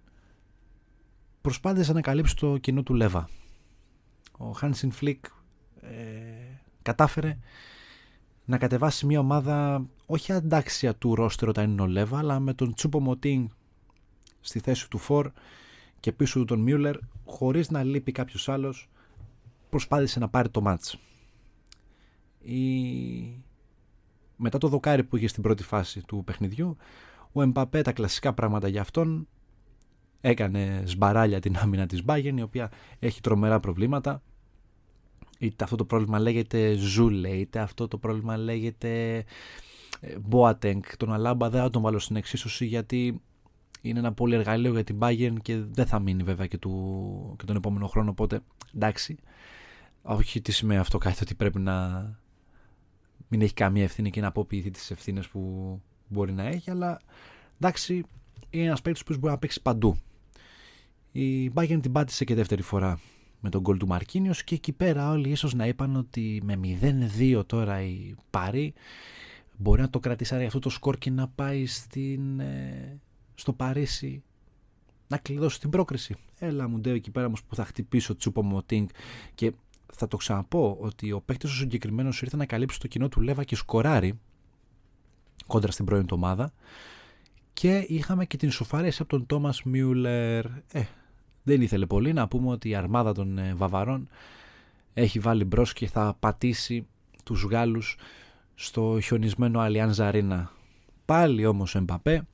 προσπάθησε 1.41 1.93
να 1.93 2.01
καλύψει 2.01 2.37
το 2.37 2.59
κοινό 2.59 2.83
του 2.83 2.95
Λέβα. 2.95 3.29
Ο 4.39 4.51
Χάνσιν 4.51 4.91
Φλικ 4.91 5.25
ε, 5.81 5.91
κατάφερε 6.83 7.39
να 8.45 8.59
κατεβάσει 8.59 9.07
μια 9.07 9.19
ομάδα 9.19 9.87
όχι 10.07 10.33
αντάξια 10.33 10.95
του 10.95 11.15
ρόστερ 11.15 11.49
όταν 11.49 11.71
είναι 11.71 11.83
ο 11.83 11.87
Λέβα 11.87 12.19
αλλά 12.19 12.41
με 12.41 12.55
τον 12.55 12.75
Τσούπο 12.75 13.01
Μωτίν 13.01 13.51
στη 14.41 14.59
θέση 14.59 14.91
του 14.91 14.99
Φορ 14.99 15.31
και 16.01 16.13
πίσω 16.13 16.39
του 16.39 16.45
τον 16.45 16.61
Μιούλερ 16.61 16.97
χωρίς 17.25 17.71
να 17.71 17.83
λείπει 17.83 18.13
κάποιος 18.13 18.49
άλλος 18.49 18.89
προσπάθησε 19.71 20.19
να 20.19 20.29
πάρει 20.29 20.49
το 20.49 20.61
μάτς 20.61 20.99
η 22.43 23.45
μετά 24.37 24.59
το 24.59 24.69
δοκάρι 24.69 25.05
που 25.05 25.17
είχε 25.17 25.27
στην 25.27 25.43
πρώτη 25.43 25.63
φάση 25.63 26.03
του 26.07 26.23
παιχνιδιού, 26.25 26.77
ο 27.33 27.43
Εμπαπέ 27.43 27.83
τα 27.83 27.93
κλασικά 27.93 28.33
πράγματα 28.33 28.69
για 28.69 28.81
αυτόν 28.81 29.29
έκανε 30.21 30.83
σμπαράλια 30.87 31.41
την 31.41 31.57
άμυνα 31.57 31.87
της 31.87 32.03
Bayern 32.07 32.35
η 32.37 32.43
οποία 32.43 32.71
έχει 32.99 33.21
τρομερά 33.21 33.61
προβλήματα. 33.61 34.23
Είτε 35.39 35.65
αυτό 35.65 35.77
το 35.77 35.85
πρόβλημα 35.85 36.19
λέγεται 36.19 36.75
Ζούλε 36.75 37.29
είτε 37.29 37.59
αυτό 37.59 37.89
το 37.89 37.99
πρόβλημα 37.99 38.37
λέγεται 38.37 39.25
Boateng. 40.31 40.81
Τον 40.97 41.13
Αλάμπα 41.13 41.51
δεν 41.51 41.63
θα 41.63 41.71
τον 41.71 41.83
βάλω 41.83 41.99
στην 41.99 42.17
εξίσωση 42.17 42.67
γιατί 42.67 43.21
είναι 43.81 43.99
ένα 43.99 44.13
πολύ 44.13 44.35
εργαλείο 44.35 44.73
για 44.73 44.85
την 44.85 44.99
Bayern 45.01 45.35
και 45.43 45.57
δεν 45.57 45.87
θα 45.87 45.99
μείνει 45.99 46.23
βέβαια 46.23 46.47
και, 46.47 46.59
του, 46.59 47.35
και 47.39 47.45
τον 47.45 47.57
επόμενο 47.57 47.87
χρόνο 47.87 48.11
οπότε 48.11 48.41
εντάξει. 48.75 49.17
Όχι 50.03 50.41
τι 50.41 50.53
σημαίνει 50.53 50.81
αυτό 50.81 50.99
κάτι 50.99 51.19
ότι 51.23 51.35
πρέπει 51.35 51.59
να 51.59 52.07
μην 53.33 53.43
έχει 53.43 53.55
καμία 53.55 53.83
ευθύνη 53.83 54.11
και 54.11 54.21
να 54.21 54.27
αποποιηθεί 54.27 54.71
τις 54.71 54.91
ευθύνες 54.91 55.29
που 55.29 55.81
μπορεί 56.09 56.33
να 56.33 56.47
έχει 56.47 56.71
αλλά 56.71 57.01
εντάξει 57.61 58.05
είναι 58.51 58.65
ένας 58.65 58.83
παίκτης 58.83 59.05
που 59.05 59.17
μπορεί 59.19 59.33
να 59.33 59.39
παίξει 59.39 59.63
παντού 59.63 59.97
η 61.13 61.51
Bayern 61.55 61.79
την 61.83 61.93
πάτησε 61.93 62.25
και 62.25 62.35
δεύτερη 62.35 62.63
φορά 62.63 63.01
με 63.41 63.51
τον 63.51 63.61
γκολ 63.61 63.77
του 63.77 63.87
Μαρκίνιος 63.87 64.45
και 64.45 64.55
εκεί 64.55 64.73
πέρα 64.73 65.11
όλοι 65.11 65.29
ίσως 65.29 65.55
να 65.55 65.67
είπαν 65.67 65.97
ότι 65.97 66.43
με 66.45 66.61
0-2 67.19 67.43
τώρα 67.47 67.83
η 67.83 68.15
Πάρη 68.31 68.75
μπορεί 69.57 69.81
να 69.81 69.91
το 69.91 69.99
κρατήσει 69.99 70.35
αυτό 70.35 70.59
το 70.59 70.69
σκορ 70.69 70.99
και 70.99 71.11
να 71.11 71.29
πάει 71.29 71.67
στην, 71.67 72.41
ε, 72.41 72.99
στο 73.35 73.53
Παρίσι 73.53 74.23
να 75.09 75.19
κλειδώσει 75.19 75.61
την 75.61 75.71
πρόκριση. 75.71 76.15
Έλα 76.39 76.69
μου 76.69 76.79
ντέο 76.79 76.95
εκεί 76.95 77.11
πέρα 77.11 77.27
όμως 77.27 77.45
που 77.45 77.55
θα 77.55 77.65
χτυπήσω 77.65 78.17
Τσούπο 78.17 78.43
Μοτίνγκ 78.43 78.89
και 79.35 79.53
θα 79.97 80.09
το 80.09 80.17
ξαναπώ 80.17 80.77
ότι 80.81 81.13
ο 81.13 81.21
παίκτης 81.21 81.51
ο 81.51 81.55
συγκεκριμένος 81.55 82.23
ήρθε 82.23 82.37
να 82.37 82.47
καλύψει 82.47 82.81
το 82.81 82.87
κοινό 82.87 83.09
του 83.09 83.21
Λέβα 83.21 83.45
και 83.45 83.57
σκοράρει 83.57 84.19
κόντρα 85.47 85.73
στην 85.73 85.85
πρώην 85.85 86.07
ομάδα 86.11 86.53
και 87.53 87.85
είχαμε 87.89 88.25
και 88.25 88.37
την 88.37 88.49
ισοφαρέση 88.49 89.03
από 89.03 89.11
τον 89.11 89.27
Τόμας 89.27 89.63
Μιούλερ. 89.63 90.45
Ε, 90.73 90.83
δεν 91.43 91.61
ήθελε 91.61 91.87
πολύ 91.87 92.13
να 92.13 92.29
πούμε 92.29 92.51
ότι 92.51 92.69
η 92.69 92.75
αρμάδα 92.75 93.13
των 93.13 93.39
ε, 93.39 93.55
Βαβαρών 93.55 94.09
έχει 94.95 95.19
βάλει 95.19 95.45
μπρος 95.45 95.73
και 95.73 95.87
θα 95.89 96.17
πατήσει 96.21 96.87
τους 97.25 97.43
Γάλλους 97.43 97.97
στο 98.55 98.99
χιονισμένο 99.03 99.61
Αλιάν 99.61 99.93
Ζαρίνα. 99.93 100.51
Πάλι 101.05 101.47
όμως 101.47 101.75
ο 101.75 101.79
Εμπαπέ, 101.79 102.27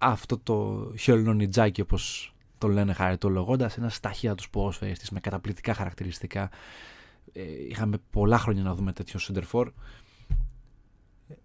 αυτό 0.00 0.38
το 0.38 0.86
χιολνονιτζάκι 0.98 1.80
όπως 1.80 2.34
το 2.60 2.68
λένε 2.68 2.92
χαριτολογώντας, 2.92 3.76
ένα 3.76 3.88
σταχεία 3.88 4.34
τους 4.34 4.50
ποδόσφαιριστή 4.50 5.14
με 5.14 5.20
καταπληκτικά 5.20 5.74
χαρακτηριστικά. 5.74 6.50
Ε, 7.32 7.42
είχαμε 7.68 7.98
πολλά 8.10 8.38
χρόνια 8.38 8.62
να 8.62 8.74
δούμε 8.74 8.92
τέτοιο 8.92 9.18
σεντερφόρ. 9.18 9.72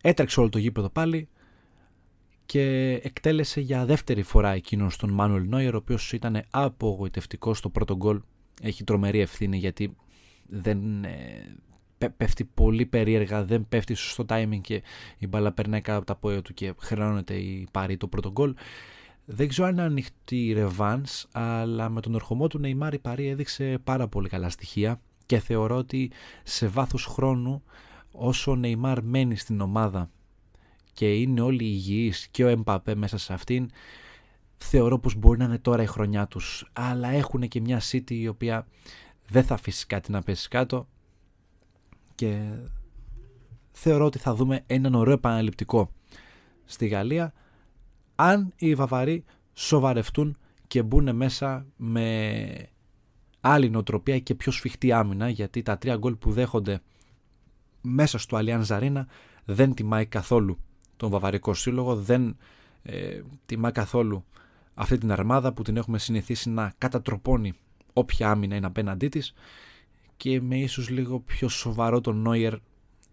Έτρεξε 0.01 0.39
όλο 0.39 0.50
το 0.50 0.57
γήπεδο 0.57 0.89
πάλι 0.89 1.29
και 2.45 2.91
εκτέλεσε 3.03 3.62
για 3.62 3.86
δεύτερη 3.86 4.22
φορά 4.22 4.51
εκείνον 4.51 4.89
τον 4.98 5.10
Μάνουελ 5.10 5.48
Νόιερ, 5.48 5.74
ο 5.74 5.77
οποίος 5.77 6.13
ήταν 6.13 6.43
απογοητευτικός 6.50 7.57
στο 7.57 7.69
πρώτο 7.69 7.95
γκολ. 7.95 8.22
Έχει 8.62 8.84
τρομερή 8.84 9.19
ευθύνη 9.19 9.57
γιατί 9.57 9.95
δεν 10.48 11.03
ε, 11.03 11.55
πέφτει 12.17 12.43
πολύ 12.43 12.86
περίεργα, 12.86 13.45
δεν 13.45 13.65
πέφτει 13.69 13.95
στο 13.95 14.25
timing 14.29 14.62
και 14.62 14.84
η 15.17 15.27
μπάλα 15.27 15.51
περνάει 15.51 15.81
κάτω 15.81 15.98
από 15.98 16.07
τα 16.07 16.15
πόδια 16.15 16.41
του 16.41 16.53
και 16.53 16.74
χρεώνεται 16.79 17.34
η 17.34 17.67
πάρη 17.72 17.98
το 17.98 18.07
πρώτο 18.07 18.31
γκολ. 18.31 18.55
Δεν 19.25 19.48
ξέρω 19.48 19.67
αν 19.67 19.74
είναι 19.74 19.82
ανοιχτή 19.82 20.46
η 20.48 20.53
Ρεβάνς, 20.53 21.25
αλλά 21.32 21.89
με 21.89 22.01
τον 22.01 22.15
ερχομό 22.15 22.48
του 22.48 22.60
Νεϊμάρ 22.60 22.94
η 22.94 23.00
Παρή 23.00 23.27
έδειξε 23.27 23.77
πάρα 23.84 24.08
πολύ 24.08 24.29
καλά 24.29 24.50
στοιχεία 24.50 25.01
και 25.25 25.39
θεωρώ 25.39 25.77
ότι 25.77 26.12
σε 26.44 26.67
βάθος 26.67 27.05
χρόνου 27.05 27.63
όσο 28.12 28.51
ο 28.51 28.55
Νεϊμάρ 28.55 29.03
μένει 29.03 29.36
στην 29.36 29.62
ομάδα 29.62 30.10
και 30.94 31.15
είναι 31.15 31.41
όλοι 31.41 31.63
υγιείς 31.63 32.27
και 32.27 32.44
ο 32.44 32.48
Εμπαπέ 32.48 32.96
μέσα 32.96 33.17
σε 33.17 33.34
αυτήν 33.34 33.70
θεωρώ 34.58 35.00
πως 35.00 35.15
μπορεί 35.15 35.38
να 35.38 35.46
είναι 35.46 35.58
τώρα 35.58 35.84
η 35.84 35.86
χρονιά 35.86 36.27
τους. 36.27 36.70
Αλλά 36.74 37.08
έχουν 37.08 37.48
και 37.48 37.62
μια 37.62 37.82
City 37.91 38.12
η 38.12 38.27
οποία 38.27 38.67
δεν 39.29 39.44
θα 39.44 39.53
αφήσει 39.53 39.88
κάτι 39.88 40.12
να 40.12 40.22
πέσει 40.22 40.48
κάτω 40.48 40.88
και 42.15 42.41
θεωρώ 43.72 44.05
ότι 44.05 44.17
θα 44.17 44.36
δούμε 44.36 44.63
έναν 44.67 44.96
ωραίο 44.96 45.13
επαναληπτικό 45.13 45.91
στη 46.65 46.88
Γαλλία 46.88 47.34
αν 48.15 48.53
οι 48.55 48.75
Βαβαροί 48.75 49.24
σοβαρευτούν 49.53 50.38
και 50.67 50.84
μπουν 50.84 51.15
μέσα 51.15 51.65
με 51.77 52.69
άλλη 53.41 53.69
νοοτροπία 53.69 54.19
και 54.19 54.36
πιο 54.36 54.51
σφιχτή 54.51 54.91
άμυνα 54.91 55.29
γιατί 55.29 55.62
τα 55.62 55.77
τρία 55.77 55.95
γκολ 55.95 56.15
που 56.15 56.31
δέχονται 56.31 56.81
μέσα 57.81 58.17
στο 58.17 58.36
Αλιάν 58.36 58.63
Ζαρίνα 58.63 59.07
δεν 59.45 59.74
τιμάει 59.74 60.05
καθόλου 60.05 60.57
τον 60.98 61.10
Βαβαρικό 61.10 61.53
Σύλλογο, 61.53 61.95
δεν 61.95 62.38
ε, 62.84 63.22
τιμά 63.45 63.72
καθόλου 63.72 64.25
αυτή 64.74 64.98
την 64.98 65.12
αρμάδα 65.12 65.53
που 65.53 65.62
την 65.62 65.77
έχουμε 65.77 65.98
συνηθίσει 65.98 66.50
να 66.50 66.74
κατατροπώνει 66.77 67.53
όποια 67.93 68.29
άμυνα 68.29 68.55
είναι 68.55 68.65
απέναντί 68.65 69.07
της. 69.07 69.34
Και 70.17 70.41
με 70.41 70.57
ίσως 70.57 70.89
λίγο 70.89 71.19
πιο 71.19 71.48
σοβαρό 71.48 72.01
τον 72.01 72.17
Νόιερ 72.17 72.53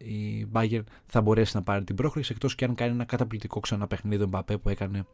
η 0.04 0.48
Bayern 0.52 0.82
θα 1.06 1.20
μπορέσει 1.20 1.56
να 1.56 1.62
πάρει 1.62 1.84
την 1.84 1.96
πρόχριση 1.96 2.32
εκτός 2.32 2.54
και 2.54 2.64
αν 2.64 2.74
κάνει 2.74 2.92
ένα 2.92 3.04
καταπληκτικό 3.04 3.60
ξαναπαιχνίδι 3.60 4.24
Μπαπέ 4.24 4.58
που 4.58 4.68
έκανε 4.68 5.06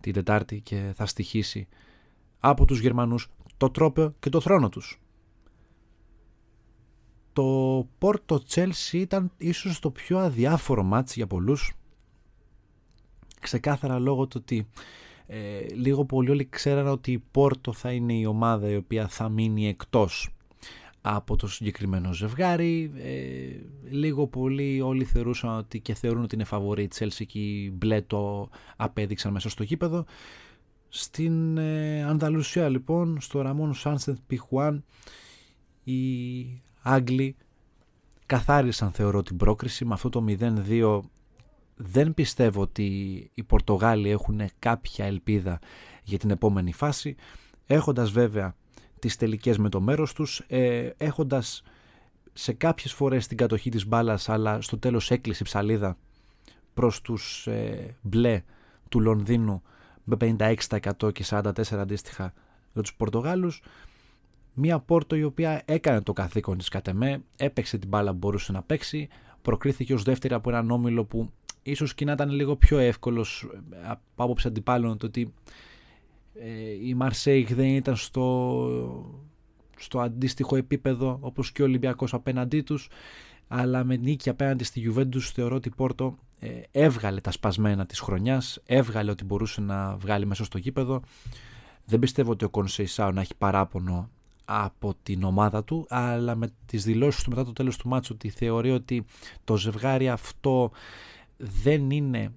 την 0.00 0.12
Τετάρτη 0.12 0.60
και 0.60 0.92
θα 0.94 1.06
στοιχήσει 1.06 1.68
από 2.40 2.64
τους 2.64 2.80
Γερμανούς 2.80 3.28
το 3.56 3.70
τρόπο 3.70 4.14
και 4.20 4.28
το 4.28 4.40
θρόνο 4.40 4.68
τους. 4.68 5.00
Το 7.32 7.86
Πόρτο 7.98 8.42
Τσέλσι 8.42 8.98
ήταν 8.98 9.30
ίσως 9.36 9.78
το 9.78 9.90
πιο 9.90 10.18
αδιάφορο 10.18 10.82
μάτς 10.82 11.14
για 11.14 11.26
πολλούς 11.26 11.72
ξεκάθαρα 13.40 13.98
λόγω 13.98 14.26
του 14.26 14.36
ότι 14.40 14.68
ε, 15.26 15.66
λίγο 15.74 16.04
πολύ 16.04 16.30
όλοι 16.30 16.48
ξέραν 16.48 16.86
ότι 16.86 17.12
η 17.12 17.18
Πόρτο 17.30 17.72
θα 17.72 17.92
είναι 17.92 18.12
η 18.12 18.24
ομάδα 18.24 18.68
η 18.68 18.76
οποία 18.76 19.08
θα 19.08 19.28
μείνει 19.28 19.68
εκτός 19.68 20.28
από 21.10 21.36
το 21.36 21.48
συγκεκριμένο 21.48 22.12
ζευγάρι. 22.12 22.92
Ε, 22.96 23.90
λίγο 23.90 24.26
πολύ 24.26 24.80
όλοι 24.80 25.04
θεωρούσαν 25.04 25.56
ότι 25.56 25.80
και 25.80 25.94
θεωρούν 25.94 26.22
ότι 26.22 26.34
είναι 26.34 26.44
φαβορή 26.44 26.82
η 26.82 26.88
Chelsea 26.98 27.24
και 27.26 27.38
οι 27.38 27.72
μπλε 27.74 28.02
το 28.02 28.48
απέδειξαν 28.76 29.32
μέσα 29.32 29.48
στο 29.48 29.62
γήπεδο. 29.62 30.04
Στην 30.88 31.58
ε, 31.58 32.02
Ανταλουσία 32.02 32.68
λοιπόν, 32.68 33.20
στο 33.20 33.40
Ραμόν 33.40 33.74
Σάνσεντ 33.74 34.16
Πιχουάν, 34.26 34.84
οι 35.84 36.62
Άγγλοι 36.82 37.36
καθάρισαν 38.26 38.90
θεωρώ 38.90 39.22
την 39.22 39.36
πρόκριση 39.36 39.84
με 39.84 39.94
αυτό 39.94 40.08
το 40.08 40.24
0-2 40.68 41.00
δεν 41.76 42.14
πιστεύω 42.14 42.60
ότι 42.60 42.84
οι 43.34 43.42
Πορτογάλοι 43.42 44.10
έχουν 44.10 44.40
κάποια 44.58 45.04
ελπίδα 45.04 45.58
για 46.02 46.18
την 46.18 46.30
επόμενη 46.30 46.72
φάση 46.72 47.16
έχοντας 47.66 48.10
βέβαια 48.10 48.54
τις 48.98 49.16
τελικές 49.16 49.58
με 49.58 49.68
το 49.68 49.80
μέρος 49.80 50.12
τους 50.12 50.42
ε, 50.46 50.90
έχοντας 50.96 51.62
σε 52.32 52.52
κάποιες 52.52 52.92
φορές 52.92 53.26
την 53.26 53.36
κατοχή 53.36 53.70
της 53.70 53.86
μπάλας 53.86 54.28
αλλά 54.28 54.60
στο 54.60 54.78
τέλος 54.78 55.10
έκλεισε 55.10 55.42
η 55.42 55.44
ψαλίδα 55.46 55.96
προς 56.74 57.00
τους 57.00 57.46
ε, 57.46 57.96
μπλε 58.02 58.42
του 58.88 59.00
Λονδίνου 59.00 59.62
με 60.04 60.16
56% 60.20 61.12
και 61.12 61.24
44% 61.28 61.52
αντίστοιχα 61.70 62.32
για 62.72 62.82
τους 62.82 62.94
Πορτογάλους. 62.94 63.62
Μια 64.54 64.78
Πόρτο 64.78 65.16
η 65.16 65.22
οποία 65.22 65.62
έκανε 65.64 66.02
το 66.02 66.12
καθήκον 66.12 66.58
της 66.58 66.68
κατ' 66.68 66.88
εμέ, 66.88 67.22
έπαιξε 67.36 67.78
την 67.78 67.88
μπάλα 67.88 68.10
που 68.10 68.16
μπορούσε 68.16 68.52
να 68.52 68.62
παίξει 68.62 69.08
προκρίθηκε 69.42 69.94
ως 69.94 70.02
δεύτερη 70.02 70.34
από 70.34 70.50
έναν 70.50 70.70
όμιλο 70.70 71.04
που 71.04 71.32
ίσως 71.62 71.94
και 71.94 72.04
να 72.04 72.12
ήταν 72.12 72.30
λίγο 72.30 72.56
πιο 72.56 72.78
εύκολος 72.78 73.48
ε, 73.70 73.76
από 73.88 74.24
άποψη 74.24 74.46
αντιπάλων 74.48 74.98
το 74.98 75.06
ότι 75.06 75.20
ε, 75.20 75.32
η 76.82 76.94
Μαρσέικ 76.94 77.54
δεν 77.54 77.68
ήταν 77.68 77.96
στο, 77.96 79.20
στο 79.76 80.00
αντίστοιχο 80.00 80.56
επίπεδο 80.56 81.18
όπως 81.20 81.52
και 81.52 81.62
ο 81.62 81.64
Ολυμπιακός 81.64 82.14
απέναντί 82.14 82.62
τους. 82.62 82.88
Αλλά 83.48 83.84
με 83.84 83.96
νίκη 83.96 84.28
απέναντι 84.28 84.64
στη 84.64 84.92
Juventus 84.94 85.20
θεωρώ 85.20 85.56
ότι 85.56 85.68
η 85.68 85.72
Πόρτο 85.76 86.18
ε, 86.40 86.60
έβγαλε 86.70 87.20
τα 87.20 87.30
σπασμένα 87.30 87.86
της 87.86 88.00
χρονιάς 88.00 88.60
έβγαλε 88.66 89.10
ότι 89.10 89.24
μπορούσε 89.24 89.60
να 89.60 89.96
βγάλει 89.96 90.26
μέσα 90.26 90.44
στο 90.44 90.58
γήπεδο. 90.58 91.02
Δεν 91.84 91.98
πιστεύω 91.98 92.30
ότι 92.30 92.44
ο 92.44 92.48
Κονσεϊσάου 92.48 93.12
να 93.12 93.20
έχει 93.20 93.34
παράπονο 93.38 94.10
από 94.44 94.94
την 95.02 95.22
ομάδα 95.22 95.64
του 95.64 95.86
αλλά 95.88 96.34
με 96.34 96.50
τις 96.66 96.84
δηλώσεις 96.84 97.22
του 97.22 97.30
μετά 97.30 97.44
το 97.44 97.52
τέλος 97.52 97.76
του 97.76 97.88
μάτσου 97.88 98.12
ότι 98.14 98.28
θεωρεί 98.28 98.70
ότι 98.70 99.04
το 99.44 99.56
ζευγάρι 99.56 100.08
αυτό 100.08 100.70
δεν 101.36 101.90
είναι 101.90 102.32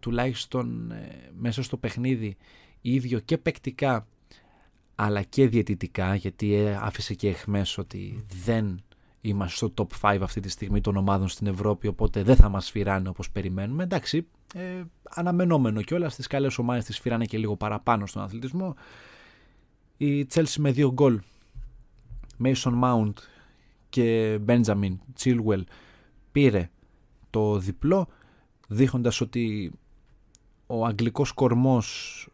τουλάχιστον 0.00 0.90
ε, 0.90 1.30
μέσα 1.38 1.62
στο 1.62 1.76
παιχνίδι 1.76 2.36
ίδιο 2.82 3.18
και 3.18 3.38
παικτικά 3.38 4.06
αλλά 4.94 5.22
και 5.22 5.48
διαιτητικά 5.48 6.14
γιατί 6.14 6.54
ε, 6.54 6.78
άφησε 6.80 7.14
και 7.14 7.28
εχμές 7.28 7.78
ότι 7.78 8.24
δεν 8.44 8.82
είμαστε 9.20 9.56
στο 9.56 9.72
top 10.00 10.14
5 10.14 10.18
αυτή 10.22 10.40
τη 10.40 10.48
στιγμή 10.48 10.80
των 10.80 10.96
ομάδων 10.96 11.28
στην 11.28 11.46
Ευρώπη 11.46 11.86
οπότε 11.86 12.22
δεν 12.22 12.36
θα 12.36 12.48
μας 12.48 12.70
φυράνε 12.70 13.08
όπως 13.08 13.30
περιμένουμε. 13.30 13.82
Εντάξει 13.82 14.26
ε, 14.54 14.82
αναμενόμενο 15.02 15.82
και 15.82 15.94
όλα 15.94 16.08
στις 16.08 16.26
καλές 16.26 16.58
ομάδες 16.58 16.84
τις 16.84 16.98
φυράνε 16.98 17.24
και 17.24 17.38
λίγο 17.38 17.56
παραπάνω 17.56 18.06
στον 18.06 18.22
αθλητισμό. 18.22 18.74
Η 19.96 20.26
Chelsea 20.34 20.56
με 20.58 20.70
δύο 20.70 20.92
γκολ. 20.92 21.20
Mason 22.44 22.82
Mount 22.82 23.12
και 23.88 24.38
Benjamin 24.46 24.96
Chilwell 25.22 25.62
πήρε 26.32 26.70
το 27.30 27.58
διπλό 27.58 28.08
δείχνοντας 28.68 29.20
ότι 29.20 29.72
ο 30.66 30.86
αγγλικός 30.86 31.32
κορμός 31.32 32.16
ε, 32.26 32.31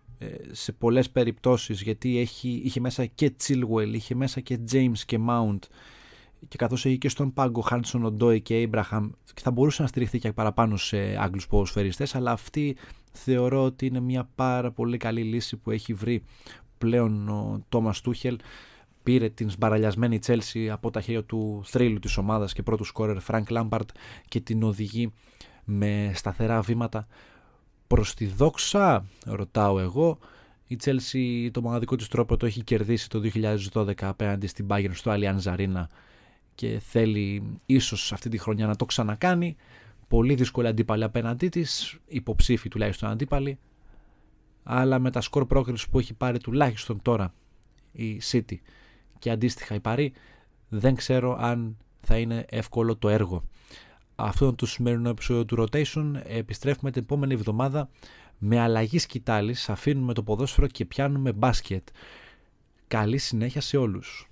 σε 0.51 0.73
πολλές 0.73 1.11
περιπτώσεις 1.11 1.83
γιατί 1.83 2.19
έχει, 2.19 2.63
είχε 2.65 2.81
μέσα 2.81 3.07
και 3.07 3.33
Chilwell, 3.43 3.93
είχε 3.93 4.15
μέσα 4.15 4.41
και 4.41 4.59
James 4.73 4.99
και 5.07 5.19
Mount 5.29 5.59
και 6.49 6.57
καθώς 6.57 6.87
έχει 6.87 6.99
και 6.99 7.09
στον 7.09 7.33
πάγκο 7.33 7.61
Χάνσον, 7.61 8.05
Οντόι 8.05 8.41
και 8.41 8.55
Έιμπραχαμ 8.55 9.11
και 9.35 9.43
θα 9.43 9.51
μπορούσε 9.51 9.83
να 9.83 9.89
στηριχθεί 9.89 10.19
και 10.19 10.33
παραπάνω 10.33 10.77
σε 10.77 10.97
Άγγλους 10.97 11.47
ποδοσφαιριστές 11.47 12.15
αλλά 12.15 12.33
αυτή 12.33 12.77
θεωρώ 13.13 13.65
ότι 13.65 13.87
είναι 13.87 14.01
μια 14.01 14.29
πάρα 14.35 14.71
πολύ 14.71 14.97
καλή 14.97 15.23
λύση 15.23 15.57
που 15.57 15.71
έχει 15.71 15.95
βρει 15.95 16.23
πλέον 16.79 17.29
ο 17.29 17.65
Τόμας 17.69 18.01
Τούχελ 18.01 18.39
πήρε 19.03 19.29
την 19.29 19.51
σμπαραλιασμένη 19.51 20.19
Τσέλσι 20.19 20.71
από 20.71 20.91
τα 20.91 21.01
χέρια 21.01 21.25
του 21.25 21.63
θρύλου 21.65 21.99
της 21.99 22.17
ομάδας 22.17 22.53
και 22.53 22.63
πρώτου 22.63 22.85
σκόρερ 22.85 23.21
Φρανκ 23.21 23.51
Λάμπαρντ 23.51 23.89
και 24.29 24.41
την 24.41 24.63
οδηγεί 24.63 25.13
με 25.65 26.13
σταθερά 26.15 26.61
βήματα 26.61 27.07
προς 27.89 28.15
τη 28.15 28.27
δόξα, 28.27 29.05
ρωτάω 29.25 29.81
εγώ. 29.81 30.19
Η 30.67 30.77
Τσέλσι 30.77 31.51
το 31.51 31.61
μοναδικό 31.63 31.97
της 31.97 32.09
τρόπαιο 32.09 32.37
το 32.37 32.47
έχει 32.47 32.65
κερδίσει 32.65 33.09
το 33.09 33.21
2012 33.73 33.93
απέναντι 34.01 34.47
στην 34.47 34.67
Bayern 34.69 34.91
στο 34.93 35.13
Allianz 35.15 35.43
Arena 35.43 35.85
και 36.55 36.81
θέλει 36.81 37.43
ίσως 37.67 38.13
αυτή 38.13 38.29
τη 38.29 38.39
χρονιά 38.39 38.67
να 38.67 38.77
το 38.77 38.85
ξανακάνει. 38.85 39.57
Πολύ 40.09 40.35
δύσκολη 40.35 40.67
αντίπαλη 40.67 41.05
απέναντί 41.05 41.49
της, 41.49 41.99
υποψήφι 42.07 42.69
τουλάχιστον 42.69 43.11
αντίπαλη. 43.11 43.59
Αλλά 44.63 44.99
με 44.99 45.11
τα 45.11 45.21
σκορ 45.21 45.47
πρόκριση 45.47 45.89
που 45.91 45.99
έχει 45.99 46.15
πάρει 46.15 46.39
τουλάχιστον 46.39 47.03
τώρα 47.03 47.35
η 47.93 48.21
City 48.31 48.57
και 49.19 49.31
αντίστοιχα 49.31 49.75
η 49.75 49.81
Παρή, 49.81 50.13
δεν 50.69 50.95
ξέρω 50.95 51.37
αν 51.41 51.77
θα 52.01 52.19
είναι 52.19 52.45
εύκολο 52.49 52.97
το 52.97 53.09
έργο. 53.09 53.45
Αυτό 54.21 54.45
είναι 54.45 54.55
το 54.55 54.67
σημερινό 54.67 55.09
επεισόδιο 55.09 55.45
του 55.45 55.63
Rotation. 55.63 56.13
Επιστρέφουμε 56.25 56.91
την 56.91 57.03
επόμενη 57.03 57.35
εβδομάδα 57.35 57.89
με 58.39 58.61
αλλαγή 58.61 58.99
σκητάλης. 58.99 59.69
Αφήνουμε 59.69 60.15
το 60.15 60.23
ποδόσφαιρο 60.23 60.67
και 60.67 60.85
πιάνουμε 60.85 61.33
μπάσκετ. 61.33 61.89
Καλή 62.89 63.19
συνέχεια 63.19 63.61
σε 63.61 63.77
όλους. 63.77 64.27